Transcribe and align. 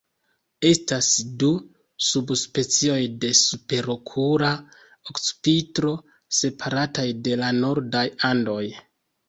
Estas 0.67 1.09
du 1.43 1.49
subspecioj 2.05 2.95
de 3.27 3.31
Superokula 3.41 4.51
akcipitro, 5.13 5.95
separataj 6.41 7.09
de 7.31 7.39
la 7.45 7.55
nordaj 7.63 8.05
Andoj. 8.35 8.63